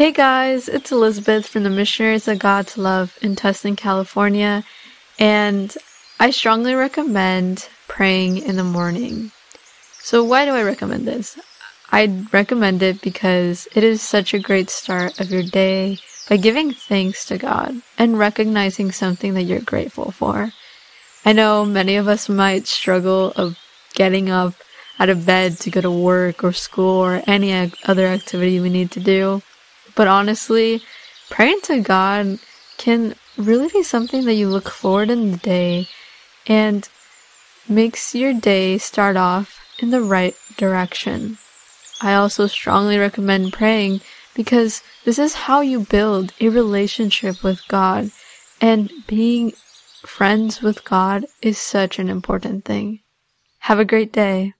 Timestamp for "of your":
15.20-15.42